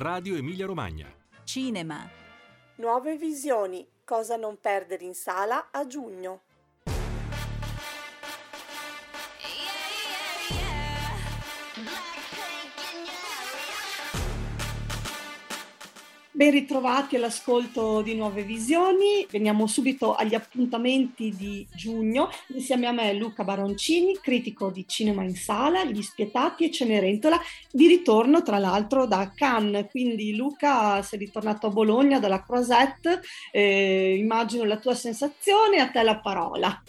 [0.00, 1.14] Radio Emilia Romagna.
[1.44, 2.08] Cinema.
[2.76, 3.86] Nuove visioni.
[4.02, 6.44] Cosa non perdere in sala a giugno.
[16.40, 19.26] Ben ritrovati all'ascolto di Nuove Visioni.
[19.28, 22.30] Veniamo subito agli appuntamenti di giugno.
[22.54, 27.38] Insieme a me Luca Baroncini, critico di Cinema in Sala, Gli Spietati e Cenerentola,
[27.70, 29.90] di ritorno tra l'altro da Cannes.
[29.90, 33.20] Quindi Luca sei ritornato a Bologna dalla Croisette,
[33.52, 36.82] eh, immagino la tua sensazione, a te la parola.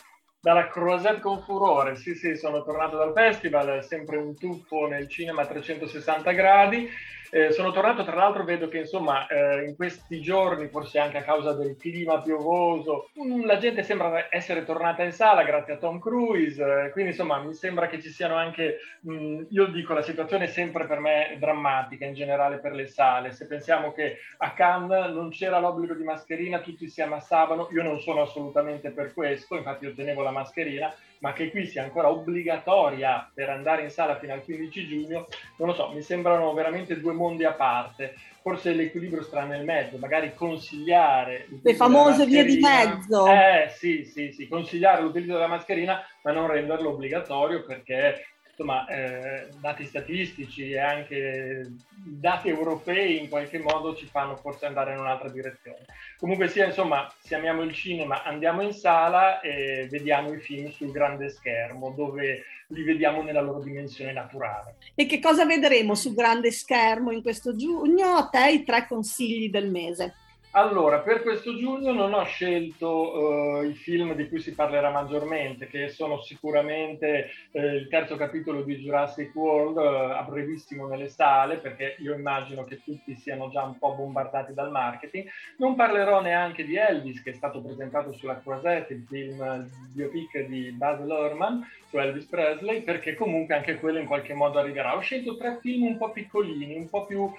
[0.43, 5.43] Dalla Croisette con furore, sì sì, sono tornato dal festival, sempre un tuffo nel cinema
[5.43, 6.89] a 360 gradi.
[7.33, 11.23] Eh, sono tornato, tra l'altro vedo che insomma eh, in questi giorni, forse anche a
[11.23, 15.99] causa del clima piovoso, mh, la gente sembra essere tornata in sala grazie a Tom
[15.99, 20.45] Cruise, eh, quindi insomma mi sembra che ci siano anche, mh, io dico la situazione
[20.45, 25.13] è sempre per me drammatica in generale per le sale, se pensiamo che a Cannes
[25.13, 29.85] non c'era l'obbligo di mascherina, tutti si ammassavano, io non sono assolutamente per questo, infatti
[29.85, 34.33] io tenevo la mascherina, ma che qui sia ancora obbligatoria per andare in sala fino
[34.33, 38.15] al 15 giugno, non lo so, mi sembrano veramente due mondi a parte.
[38.41, 41.47] Forse l'equilibrio sta nel mezzo, magari consigliare...
[41.61, 43.27] Le famose vie di mezzo.
[43.27, 48.30] Eh sì, sì, sì, consigliare l'utilizzo della mascherina, ma non renderlo obbligatorio perché
[48.61, 54.93] insomma, eh, dati statistici e anche dati europei in qualche modo ci fanno forse andare
[54.93, 55.85] in un'altra direzione.
[56.17, 60.91] Comunque sia, insomma, se amiamo il cinema, andiamo in sala e vediamo i film sul
[60.91, 64.75] grande schermo, dove li vediamo nella loro dimensione naturale.
[64.95, 68.15] E che cosa vedremo sul grande schermo in questo giugno?
[68.15, 70.13] A te i tre consigli del mese.
[70.53, 75.67] Allora, per questo giugno non ho scelto uh, i film di cui si parlerà maggiormente,
[75.67, 81.55] che sono sicuramente uh, il terzo capitolo di Jurassic World, uh, a brevissimo nelle sale,
[81.55, 85.29] perché io immagino che tutti siano già un po' bombardati dal marketing.
[85.55, 90.71] Non parlerò neanche di Elvis, che è stato presentato sulla Croisette, il film biopic di
[90.71, 94.95] Baz Luhrmann su Elvis Presley, perché comunque anche quello in qualche modo arriverà.
[94.95, 97.29] Ho scelto tre film un po' piccolini, un po' più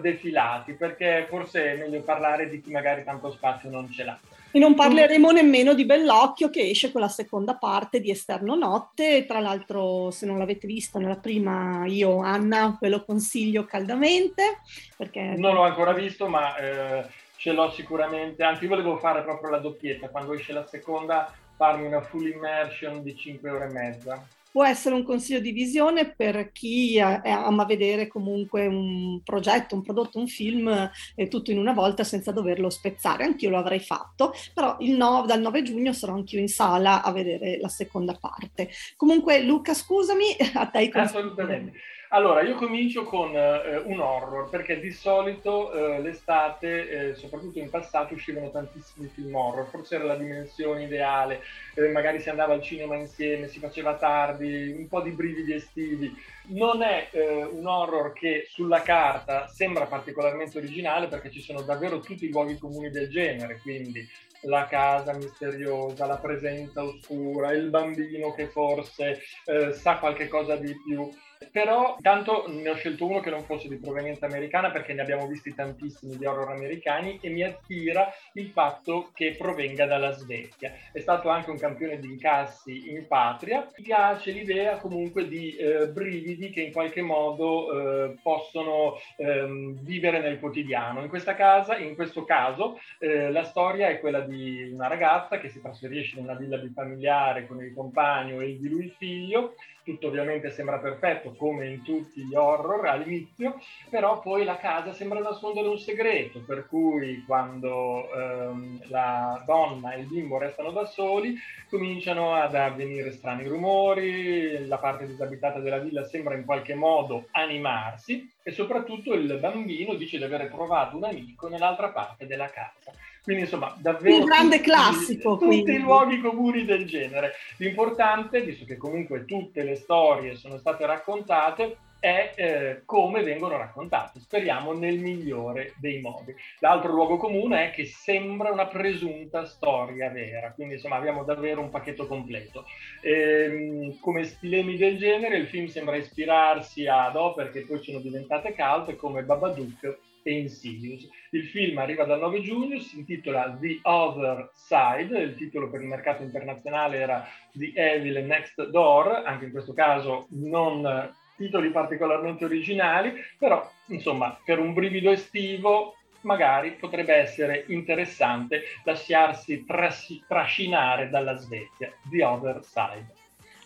[0.00, 4.20] defilati, perché forse è meglio parlare di chi magari tanto spazio non ce l'ha.
[4.54, 9.24] E non parleremo nemmeno di Bellocchio che esce con la seconda parte di Esterno Notte.
[9.24, 14.58] Tra l'altro, se non l'avete visto nella prima, io, Anna, ve lo consiglio caldamente.
[14.94, 15.36] Perché...
[15.38, 17.06] Non l'ho ancora visto, ma eh,
[17.36, 18.42] ce l'ho sicuramente.
[18.42, 20.10] Anzi, volevo fare proprio la doppietta.
[20.10, 24.94] Quando esce la seconda, farmi una full immersion di 5 ore e mezza può essere
[24.94, 30.90] un consiglio di visione per chi ama vedere comunque un progetto, un prodotto, un film
[31.14, 33.24] eh, tutto in una volta senza doverlo spezzare.
[33.24, 37.58] Anch'io lo avrei fatto, però no, dal 9 giugno sarò anch'io in sala a vedere
[37.58, 38.68] la seconda parte.
[38.94, 41.16] Comunque Luca, scusami, a te i consigli.
[41.16, 41.72] Assolutamente.
[42.14, 47.70] Allora, io comincio con eh, un horror, perché di solito eh, l'estate, eh, soprattutto in
[47.70, 51.40] passato, uscivano tantissimi film horror, forse era la dimensione ideale,
[51.74, 56.14] eh, magari si andava al cinema insieme, si faceva tardi, un po' di brividi estivi.
[56.48, 61.98] Non è eh, un horror che sulla carta sembra particolarmente originale, perché ci sono davvero
[62.00, 64.06] tutti i luoghi comuni del genere, quindi
[64.42, 70.74] la casa misteriosa, la presenza oscura, il bambino che forse eh, sa qualche cosa di
[70.84, 71.10] più.
[71.50, 75.26] Però tanto ne ho scelto uno che non fosse di provenienza americana perché ne abbiamo
[75.26, 80.72] visti tantissimi di horror americani e mi attira il fatto che provenga dalla Svezia.
[80.92, 83.66] È stato anche un campione di incassi in patria.
[83.76, 90.20] Mi piace l'idea comunque di eh, brividi che in qualche modo eh, possono ehm, vivere
[90.20, 91.02] nel quotidiano.
[91.02, 95.48] In questa casa, in questo caso, eh, la storia è quella di una ragazza che
[95.48, 99.54] si trasferisce in una villa bifamiliare con il compagno e di lui il figlio
[99.84, 103.58] tutto ovviamente sembra perfetto come in tutti gli horror all'inizio,
[103.90, 110.00] però poi la casa sembra nascondere un segreto, per cui quando ehm, la donna e
[110.00, 111.34] il bimbo restano da soli
[111.68, 118.30] cominciano ad avvenire strani rumori, la parte disabitata della villa sembra in qualche modo animarsi
[118.42, 122.92] e soprattutto il bambino dice di aver trovato un amico nell'altra parte della casa.
[123.22, 124.16] Quindi insomma, davvero...
[124.16, 125.32] Un grande tutti, classico.
[125.34, 125.74] Tutti quindi.
[125.74, 127.34] i luoghi comuni del genere.
[127.58, 134.18] L'importante, visto che comunque tutte le storie sono state raccontate, è eh, come vengono raccontate,
[134.18, 136.34] speriamo nel migliore dei modi.
[136.58, 141.70] L'altro luogo comune è che sembra una presunta storia vera, quindi insomma abbiamo davvero un
[141.70, 142.64] pacchetto completo.
[143.00, 148.00] E, ehm, come stilemi del genere il film sembra ispirarsi ad opere che poi sono
[148.00, 151.08] diventate cult come Babadook e Insidious.
[151.30, 155.88] Il film arriva dal 9 giugno, si intitola The Other Side, il titolo per il
[155.88, 163.14] mercato internazionale era The Evil Next Door, anche in questo caso non titoli particolarmente originali,
[163.38, 171.92] però insomma per un brivido estivo magari potrebbe essere interessante lasciarsi tras- trascinare dalla Svezia,
[172.10, 173.14] The Other Side.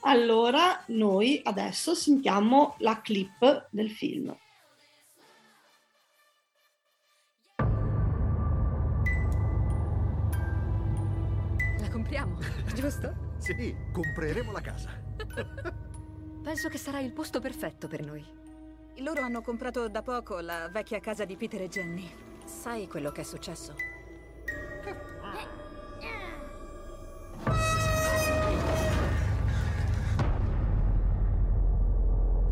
[0.02, 4.34] Allora noi adesso sentiamo la clip del film.
[12.06, 12.38] Compriamo,
[12.72, 13.14] giusto?
[13.38, 14.90] Sì, compreremo la casa.
[16.42, 18.24] Penso che sarà il posto perfetto per noi.
[18.98, 22.08] Loro hanno comprato da poco la vecchia casa di Peter e Jenny.
[22.44, 23.74] Sai quello che è successo?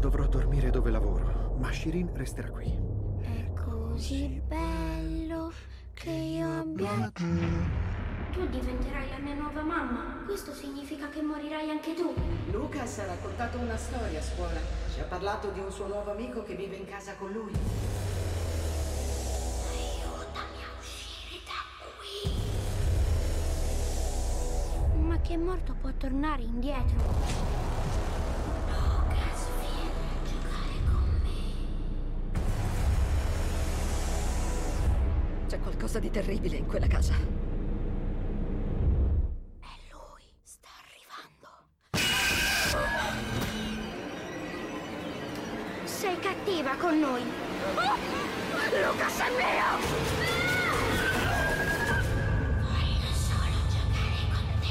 [0.00, 2.76] Dovrò dormire dove lavoro, ma Shirin resterà qui.
[3.20, 5.52] È così bello
[5.94, 7.12] che io abbia...
[8.34, 10.24] Tu diventerai la mia nuova mamma.
[10.26, 12.12] Questo significa che morirai anche tu.
[12.50, 14.58] Lucas ha raccontato una storia a scuola.
[14.92, 17.52] Ci ha parlato di un suo nuovo amico che vive in casa con lui.
[19.70, 21.62] Aiutami a uscire da
[22.00, 22.32] qui.
[25.00, 26.96] Ma chi è morto può tornare indietro.
[28.66, 31.38] Lucas, vieni a giocare con me.
[35.46, 37.53] C'è qualcosa di terribile in quella casa.
[46.84, 47.22] Con noi.
[48.82, 49.68] Lucas è mio!
[52.60, 54.68] Voglio solo giocare con te.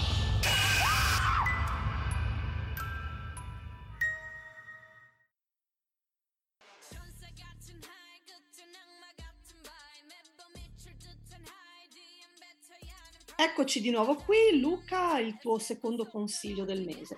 [13.36, 17.18] Eccoci di nuovo qui, Luca, il tuo secondo consiglio del mese.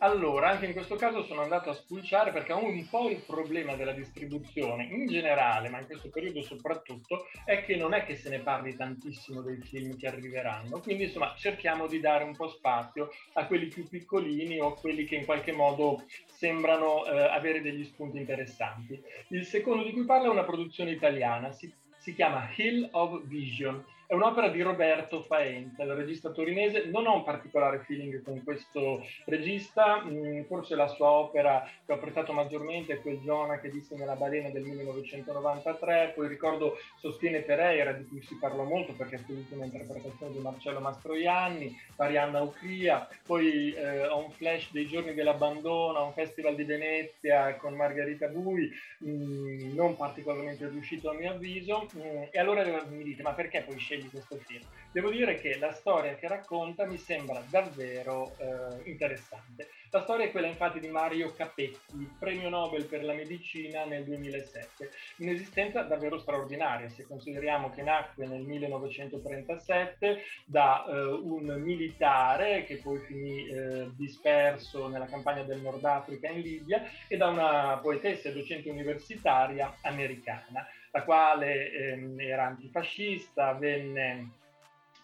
[0.00, 3.92] Allora, anche in questo caso sono andato a spulciare perché un po' il problema della
[3.92, 4.84] distribuzione.
[4.84, 8.76] In generale, ma in questo periodo soprattutto, è che non è che se ne parli
[8.76, 13.66] tantissimo dei film che arriveranno, quindi insomma cerchiamo di dare un po' spazio a quelli
[13.66, 19.02] più piccolini o a quelli che in qualche modo sembrano eh, avere degli spunti interessanti.
[19.28, 23.84] Il secondo di cui parlo è una produzione italiana, si, si chiama Hill of Vision
[24.08, 26.86] è un'opera di Roberto Faenza, il regista torinese.
[26.86, 31.96] Non ho un particolare feeling con questo regista, mm, forse la sua opera che ho
[31.96, 37.92] apprezzato maggiormente è quel Giona che disse nella balena del 1993, poi ricordo Sostiene Pereira,
[37.92, 43.74] di cui si parlò molto perché fu l'ultima interpretazione di Marcello Mastroianni, Marianna Ucria, poi
[43.74, 48.70] eh, ho un flash dei giorni dell'abbandono, un festival di Venezia con Margherita Bui,
[49.00, 53.76] mh, non particolarmente riuscito a mio avviso, mh, e allora mi dite ma perché poi
[53.78, 54.64] scegli di questo film.
[54.90, 59.68] Devo dire che la storia che racconta mi sembra davvero eh, interessante.
[59.90, 64.90] La storia è quella infatti di Mario Capetti, premio Nobel per la medicina nel 2007.
[65.18, 72.98] Un'esistenza davvero straordinaria se consideriamo che nacque nel 1937 da eh, un militare che poi
[72.98, 78.34] finì eh, disperso nella campagna del Nord Africa in Libia e da una poetessa e
[78.34, 84.36] docente universitaria americana la quale ehm, era antifascista, venne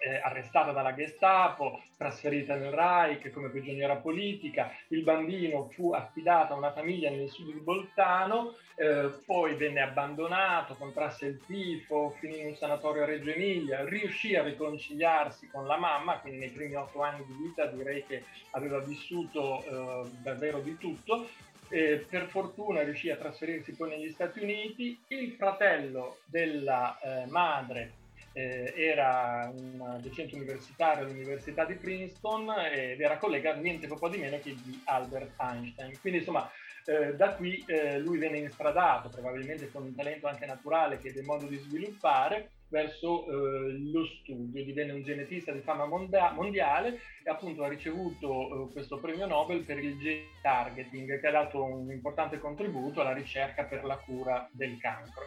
[0.04, 6.56] eh, arrestata dalla Gestapo, trasferita nel Reich come prigioniera politica, il bambino fu affidato a
[6.56, 12.46] una famiglia nel sud di Bolzano, eh, poi venne abbandonato, contrasse il tifo, finì in
[12.48, 17.02] un sanatorio a Reggio Emilia, riuscì a riconciliarsi con la mamma, quindi nei primi otto
[17.02, 21.28] anni di vita direi che aveva vissuto eh, davvero di tutto,
[21.74, 24.96] eh, per fortuna riuscì a trasferirsi poi negli Stati Uniti.
[25.08, 27.94] Il fratello della eh, madre
[28.32, 34.38] eh, era un docente universitario all'Università di Princeton ed era collega niente po' di meno
[34.38, 35.98] che di Albert Einstein.
[36.00, 36.48] Quindi insomma
[36.84, 41.22] eh, da qui eh, lui venne instradato, probabilmente con un talento anche naturale che ebbe
[41.22, 47.30] modo di sviluppare, verso eh, lo studio, divenne un genetista di fama monda- mondiale e
[47.30, 51.90] appunto ha ricevuto eh, questo premio Nobel per il gene targeting che ha dato un
[51.90, 55.22] importante contributo alla ricerca per la cura del cancro.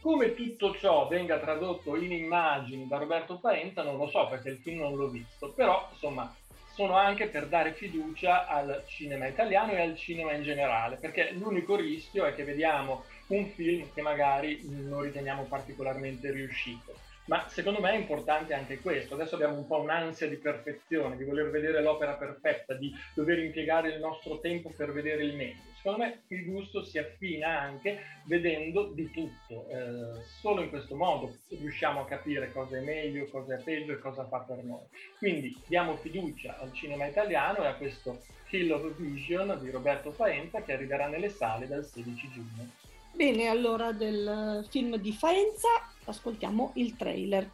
[0.00, 4.58] Come tutto ciò venga tradotto in immagini da Roberto Paenta non lo so perché il
[4.58, 6.32] film non l'ho visto, però insomma
[6.74, 11.76] sono anche per dare fiducia al cinema italiano e al cinema in generale, perché l'unico
[11.76, 16.94] rischio è che vediamo un film che magari non riteniamo particolarmente riuscito.
[17.26, 19.14] ma secondo me è importante anche questo.
[19.14, 23.88] Adesso abbiamo un po' un'ansia di perfezione, di voler vedere l'opera perfetta, di dover impiegare
[23.94, 25.72] il nostro tempo per vedere il meglio.
[25.76, 29.68] Secondo me il gusto si affina anche vedendo di tutto.
[29.68, 33.98] Eh, solo in questo modo riusciamo a capire cosa è meglio, cosa è peggio e
[33.98, 34.84] cosa fa per noi.
[35.18, 40.62] Quindi diamo fiducia al cinema italiano e a questo Kill of Vision di Roberto Faenza
[40.62, 42.92] che arriverà nelle sale dal 16 giugno.
[43.14, 45.68] Bene, allora del film di Faenza
[46.04, 47.48] ascoltiamo il trailer.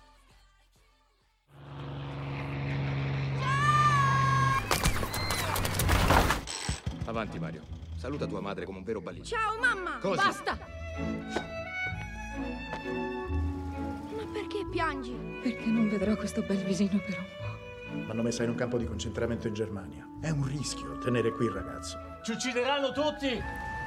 [7.04, 9.26] Avanti Mario, saluta tua madre come un vero bambino.
[9.26, 9.98] Ciao mamma!
[9.98, 10.24] Cosa?
[10.24, 10.58] Basta!
[14.16, 15.12] Ma perché piangi?
[15.42, 18.06] Perché non vedrò questo bel visino per un po'.
[18.06, 20.08] L'hanno messa in un campo di concentramento in Germania.
[20.22, 21.98] È un rischio tenere qui il ragazzo.
[22.22, 23.78] Ci uccideranno tutti!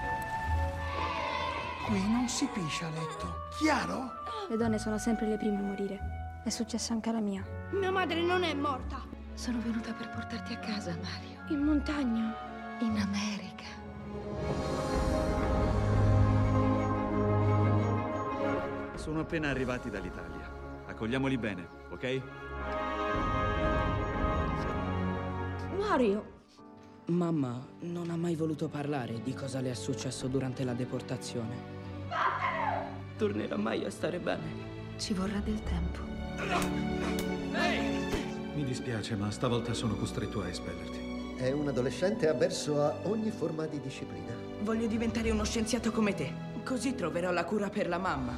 [1.85, 3.49] Qui non si piscia a letto.
[3.57, 4.11] Chiaro?
[4.49, 5.99] Le donne sono sempre le prime a morire.
[6.43, 7.43] È successo anche alla mia.
[7.71, 9.01] Mia madre non è morta.
[9.33, 11.43] Sono venuta per portarti a casa, Mario.
[11.49, 12.33] In montagna.
[12.79, 13.65] In America.
[18.95, 20.49] Sono appena arrivati dall'Italia.
[20.85, 22.21] Accogliamoli bene, ok?
[25.77, 26.32] Mario!
[27.05, 31.81] Mamma non ha mai voluto parlare di cosa le è successo durante la deportazione.
[33.17, 34.71] Tornerà mai a stare bene?
[34.97, 35.99] Ci vorrà del tempo.
[38.55, 41.35] Mi dispiace, ma stavolta sono costretto a espellerti.
[41.35, 44.33] È un adolescente avverso a ogni forma di disciplina.
[44.61, 46.31] Voglio diventare uno scienziato come te.
[46.63, 48.33] Così troverò la cura per la mamma.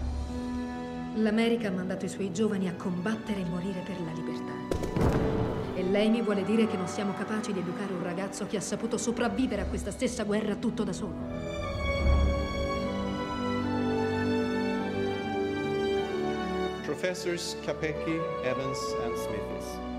[1.18, 5.25] L'America ha mandato i suoi giovani a combattere e morire per la libertà.
[5.96, 8.60] E lei mi vuole dire che non siamo capaci di educare un ragazzo che ha
[8.60, 11.14] saputo sopravvivere a questa stessa guerra tutto da solo.
[16.84, 19.95] Professors Capecchi, Evans, and Smithis.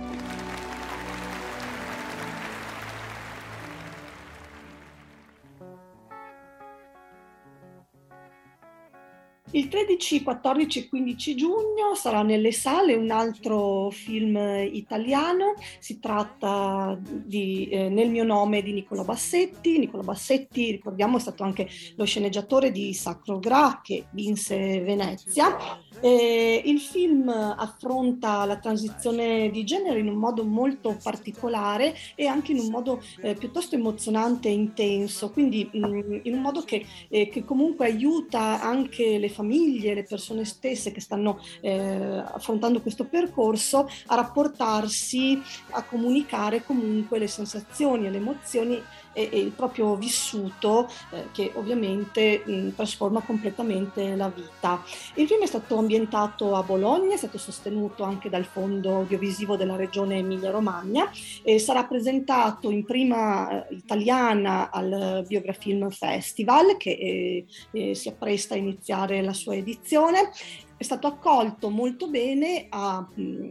[9.57, 14.37] Il 13, 14 e 15 giugno sarà nelle sale un altro film
[14.71, 19.79] italiano, si tratta di eh, Nel mio nome di Nicola Bassetti.
[19.79, 25.57] Nicola Bassetti, ricordiamo, è stato anche lo sceneggiatore di Sacro Gra che vinse Venezia.
[26.01, 32.53] Eh, il film affronta la transizione di genere in un modo molto particolare e anche
[32.53, 37.31] in un modo eh, piuttosto emozionante e intenso, quindi mh, in un modo che, eh,
[37.31, 43.88] che comunque aiuta anche le famiglie, le persone stesse che stanno eh, affrontando questo percorso
[44.07, 48.83] a rapportarsi, a comunicare comunque le sensazioni e le emozioni
[49.17, 54.85] e, e il proprio vissuto eh, che ovviamente mh, trasforma completamente la vita.
[55.15, 59.77] Il film è stato ambientato a Bologna, è stato sostenuto anche dal Fondo Audiovisivo della
[59.77, 61.11] Regione Emilia-Romagna
[61.43, 68.55] e sarà presentato in prima eh, italiana al Biografilm Festival che eh, eh, si appresta
[68.55, 70.31] a iniziare la sua edizione
[70.76, 73.06] è stato accolto molto bene a,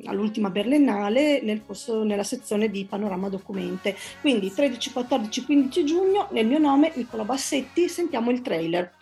[0.05, 3.96] all'ultima Berlinale nel corso, nella sezione di Panorama Documente.
[4.22, 8.94] Quindi 13, 14, 15 giugno, nel mio nome Nicola Bassetti, sentiamo il trailer.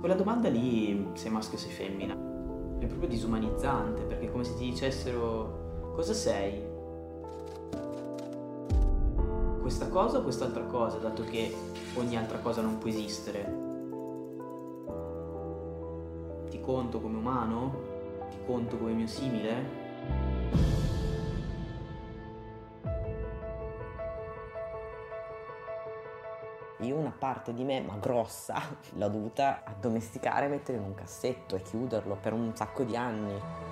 [0.00, 4.56] Quella domanda lì, sei maschio o sei femmina, è proprio disumanizzante perché è come se
[4.56, 6.77] ti dicessero cosa sei?
[9.68, 11.54] Questa cosa o quest'altra cosa, dato che
[11.96, 13.44] ogni altra cosa non può esistere?
[16.48, 17.74] Ti conto come umano?
[18.30, 19.68] Ti conto come mio simile?
[26.78, 28.54] Io una parte di me, ma grossa,
[28.94, 33.67] l'ho dovuta addomesticare e mettere in un cassetto e chiuderlo per un sacco di anni.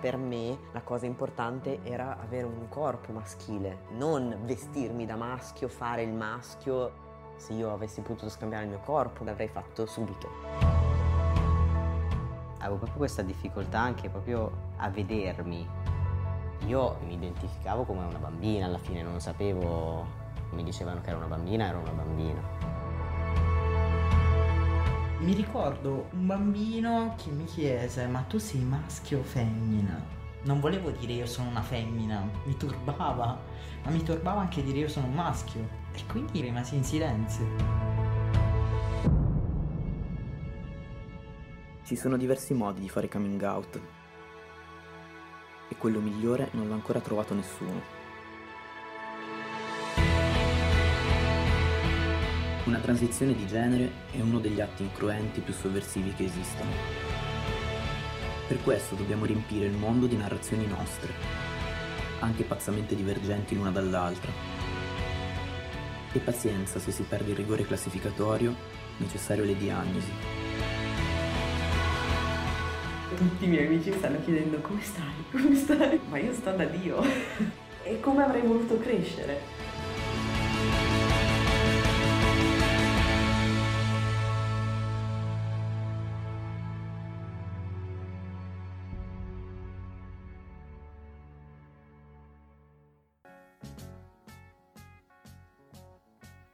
[0.00, 6.02] Per me la cosa importante era avere un corpo maschile, non vestirmi da maschio, fare
[6.02, 7.06] il maschio.
[7.36, 10.28] Se io avessi potuto scambiare il mio corpo l'avrei fatto subito.
[12.58, 15.68] Avevo proprio questa difficoltà anche proprio a vedermi.
[16.66, 21.26] Io mi identificavo come una bambina, alla fine non sapevo mi dicevano che ero una
[21.26, 22.77] bambina, ero una bambina.
[25.20, 30.00] Mi ricordo un bambino che mi chiese ma tu sei maschio o femmina?
[30.44, 33.36] Non volevo dire io sono una femmina, mi turbava,
[33.82, 37.46] ma mi turbava anche dire io sono un maschio e quindi rimasi in silenzio.
[41.82, 43.80] Ci sono diversi modi di fare coming out
[45.68, 47.97] e quello migliore non l'ha ancora trovato nessuno.
[52.68, 56.70] Una transizione di genere è uno degli atti incruenti più sovversivi che esistano.
[58.46, 61.10] Per questo dobbiamo riempire il mondo di narrazioni nostre,
[62.18, 64.30] anche pazzamente divergenti l'una dall'altra.
[66.12, 68.54] E pazienza se si perde il rigore classificatorio
[68.98, 70.12] necessario alle diagnosi.
[73.16, 75.98] Tutti i miei amici mi stanno chiedendo come stai, come stai?
[76.10, 77.02] Ma io sto da Dio.
[77.82, 79.67] e come avrei voluto crescere?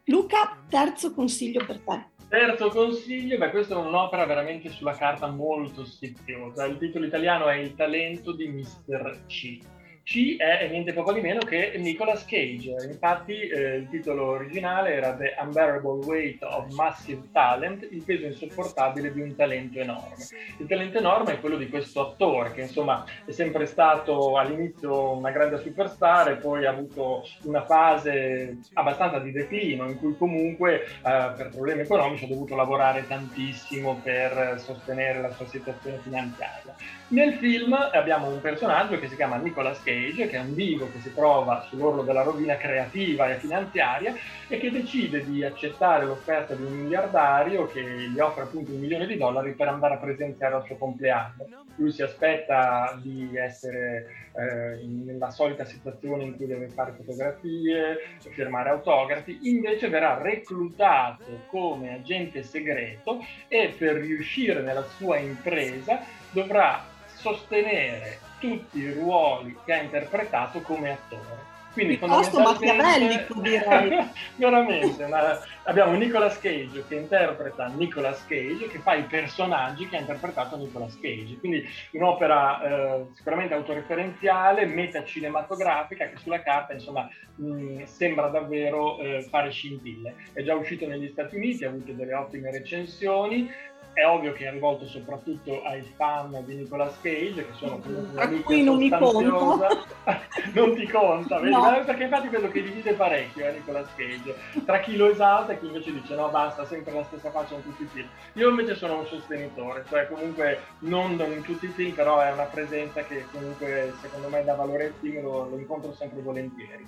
[0.07, 2.13] Luca, terzo consiglio per te.
[2.29, 6.67] Terzo consiglio, beh, questa è un'opera veramente sulla carta molto sfiziosa.
[6.67, 9.25] Il titolo italiano è Il talento di Mr.
[9.27, 9.61] C.
[10.05, 12.75] C è niente poco di meno che Nicolas Cage.
[12.87, 19.13] Infatti eh, il titolo originale era The Unbearable Weight of Massive Talent, il peso insopportabile
[19.13, 20.25] di un talento enorme.
[20.59, 25.31] Il talento enorme è quello di questo attore che insomma è sempre stato all'inizio una
[25.31, 31.33] grande superstar e poi ha avuto una fase abbastanza di declino in cui comunque eh,
[31.35, 36.75] per problemi economici ha dovuto lavorare tantissimo per sostenere la sua situazione finanziaria.
[37.09, 41.01] Nel film abbiamo un personaggio che si chiama Nicolas Cage, che è un vivo che
[41.01, 44.15] si trova sull'orlo della rovina creativa e finanziaria
[44.49, 49.07] e che decide di accettare l'offerta di un miliardario che gli offre appunto un milione
[49.07, 51.47] di dollari per andare a presenziare al suo compleanno.
[51.77, 58.71] Lui si aspetta di essere eh, nella solita situazione in cui deve fare fotografie, firmare
[58.71, 68.19] autografi, invece verrà reclutato come agente segreto e per riuscire nella sua impresa dovrà sostenere
[68.45, 71.53] tutti i ruoli che ha interpretato come attore.
[71.73, 74.09] Quindi Piuttosto machiavellico direi.
[74.37, 75.41] Veramente, una...
[75.65, 80.97] abbiamo Nicolas Cage che interpreta Nicolas Cage, che fa i personaggi che ha interpretato Nicolas
[81.01, 81.37] Cage.
[81.39, 89.51] Quindi un'opera eh, sicuramente autoreferenziale, metacinematografica, che sulla carta insomma mh, sembra davvero eh, fare
[89.51, 90.15] scintille.
[90.33, 93.51] È già uscito negli Stati Uniti, ha avuto delle ottime recensioni,
[93.95, 98.29] è ovvio che è rivolto soprattutto ai fan di Nicolas Cage, che sono comunque a
[98.43, 99.69] cui non mi conta.
[100.53, 101.53] non ti conta, vedi?
[101.53, 101.83] No.
[101.85, 104.35] Perché infatti vedo che divide parecchio eh, Nicolas Cage,
[104.65, 107.63] tra chi lo esalta e chi invece dice no basta, sempre la stessa faccia in
[107.63, 108.09] tutti i film.
[108.35, 112.45] Io invece sono un sostenitore, cioè comunque non in tutti i film, però è una
[112.45, 116.87] presenza che comunque secondo me dà valore al film, lo, lo incontro sempre volentieri.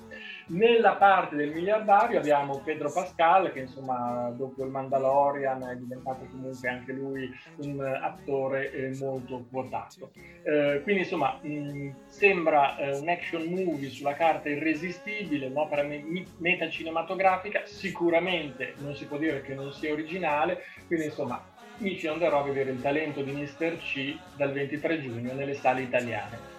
[0.48, 6.68] Nella parte del miliardario abbiamo Pedro Pascal, che insomma dopo il Mandalorian è diventato comunque
[6.68, 10.10] anche lui un attore eh, molto quotato.
[10.42, 17.62] Eh, quindi insomma mh, sembra eh, un action movie sulla carta irresistibile, un'opera me- metacinematografica,
[17.64, 21.42] sicuramente non si può dire che non sia originale, quindi insomma
[21.78, 23.76] mi ci andrò a vedere il talento di Mr.
[23.78, 26.54] C dal 23 giugno nelle sale italiane.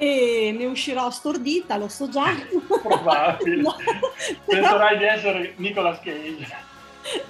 [0.00, 2.26] E ne uscirò stordita, lo so già.
[2.82, 3.62] Probabile.
[3.68, 3.74] No,
[4.44, 6.46] Penserai di essere Nicolas Cage.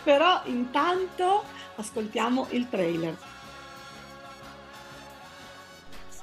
[0.02, 1.44] Però intanto
[1.78, 3.16] ascoltiamo il trailer.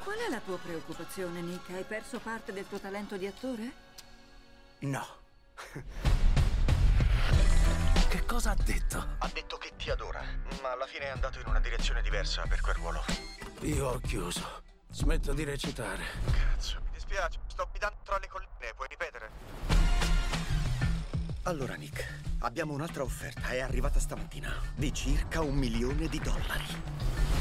[0.03, 1.69] Qual è la tua preoccupazione, Nick?
[1.71, 3.71] Hai perso parte del tuo talento di attore?
[4.79, 5.05] No.
[8.07, 9.05] Che cosa ha detto?
[9.17, 10.23] Ha detto che ti adora,
[10.61, 13.03] ma alla fine è andato in una direzione diversa per quel ruolo.
[13.61, 14.63] Io ho chiuso.
[14.89, 16.03] Smetto di recitare.
[16.31, 19.29] Cazzo, mi dispiace, sto abitando tra le colline, puoi ripetere?
[21.43, 22.07] Allora, Nick,
[22.45, 26.63] abbiamo un'altra offerta, è arrivata stamattina, di circa un milione di dollari.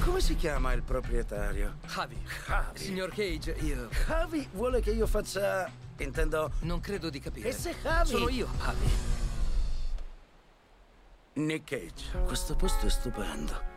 [0.00, 1.76] Come si chiama il proprietario?
[1.86, 2.16] Javi.
[2.46, 2.78] Javi.
[2.78, 3.88] Signor Cage, io...
[4.06, 5.70] Javi vuole che io faccia...
[5.98, 6.52] Intendo...
[6.60, 7.50] Non credo di capire.
[7.50, 8.08] E se Javi...
[8.08, 8.88] Sono io, Javi.
[11.34, 13.72] Nick Cage, questo posto è stupendo.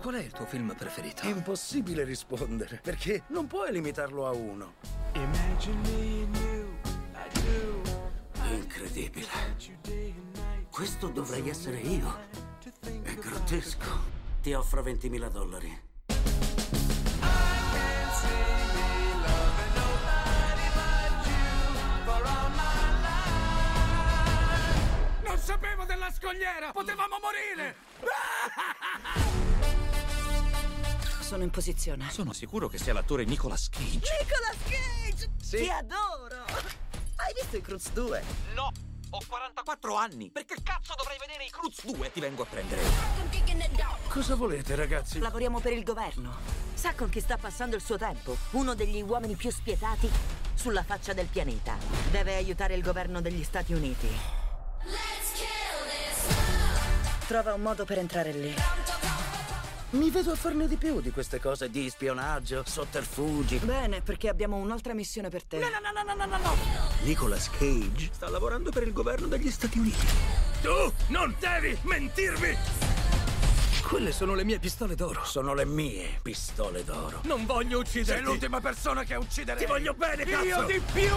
[0.00, 1.22] Qual è il tuo film preferito?
[1.22, 4.74] È impossibile rispondere, perché non puoi limitarlo a uno.
[8.50, 9.28] Incredibile.
[10.72, 12.28] Questo dovrei essere io.
[12.80, 13.90] È grottesco.
[14.40, 15.82] Ti offro 20.000 dollari.
[25.22, 26.72] Non sapevo della scogliera!
[26.72, 27.76] Potevamo morire!
[31.20, 32.08] Sono in posizione.
[32.08, 34.08] Sono sicuro che sia l'attore Nicolas Cage.
[34.22, 35.30] Nicolas Cage!
[35.38, 35.58] Sì.
[35.58, 36.44] Ti adoro!
[37.16, 38.24] Hai visto i Cruz 2?
[38.54, 38.91] No!
[39.14, 40.30] Ho 44 anni!
[40.30, 42.12] Perché cazzo dovrei vedere i Cruz 2?
[42.12, 42.80] Ti vengo a prendere.
[44.08, 45.18] Cosa volete, ragazzi?
[45.18, 46.34] Lavoriamo per il governo.
[46.72, 48.34] Sa con chi sta passando il suo tempo?
[48.52, 50.10] Uno degli uomini più spietati
[50.54, 51.76] sulla faccia del pianeta.
[52.10, 54.08] Deve aiutare il governo degli Stati Uniti.
[54.84, 57.26] Let's kill this.
[57.26, 58.54] Trova un modo per entrare lì.
[59.92, 63.58] Mi vedo a farne di più di queste cose di spionaggio, sotterfugi.
[63.58, 65.58] Bene, perché abbiamo un'altra missione per te.
[65.58, 66.56] No, no, no, no, no, no, no!
[67.02, 70.06] Nicolas Cage sta lavorando per il governo degli Stati Uniti.
[70.62, 72.56] Tu non devi mentirmi!
[73.86, 75.24] Quelle sono le mie pistole d'oro.
[75.24, 77.20] Sono le mie pistole d'oro.
[77.24, 78.12] Non voglio ucciderti!
[78.12, 79.62] Sei l'ultima persona che ucciderei.
[79.62, 80.44] Ti voglio bene, cazzo!
[80.44, 81.16] Io di più!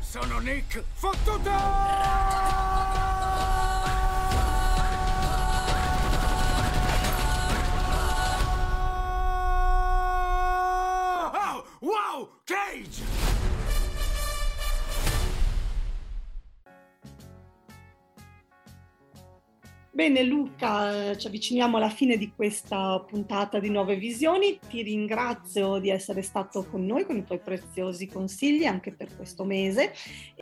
[0.00, 2.47] Sono Nick Fottuto!
[19.98, 24.56] Bene Luca, ci avviciniamo alla fine di questa puntata di Nuove Visioni.
[24.70, 29.42] Ti ringrazio di essere stato con noi con i tuoi preziosi consigli anche per questo
[29.42, 29.92] mese.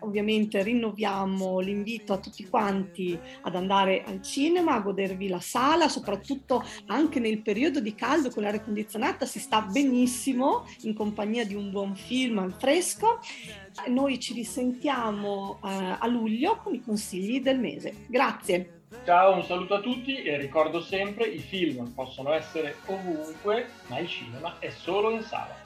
[0.01, 6.63] Ovviamente rinnoviamo l'invito a tutti quanti ad andare al cinema, a godervi la sala, soprattutto
[6.89, 11.71] anche nel periodo di caldo con l'aria condizionata si sta benissimo in compagnia di un
[11.71, 13.21] buon film al fresco.
[13.87, 18.05] Noi ci risentiamo eh, a luglio con i consigli del mese.
[18.07, 18.76] Grazie.
[19.05, 24.07] Ciao, un saluto a tutti e ricordo sempre i film possono essere ovunque, ma il
[24.07, 25.66] cinema è solo in sala.